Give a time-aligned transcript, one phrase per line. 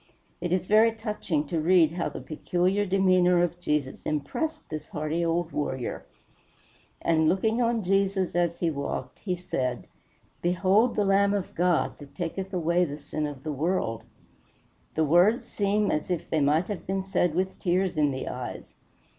[0.41, 5.23] It is very touching to read how the peculiar demeanor of Jesus impressed this hardy
[5.23, 6.07] old warrior:
[7.03, 9.85] "And looking on Jesus as he walked, he said,
[10.41, 14.01] Behold the Lamb of God, that taketh away the sin of the world."
[14.95, 18.73] The words seem as if they might have been said with tears in the eyes.